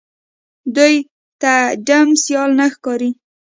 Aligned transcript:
دوی 0.75 0.95
ته 1.41 1.53
ډم 1.87 2.07
سيال 2.23 2.49
نه 2.59 2.65
ښکاري 2.73 3.09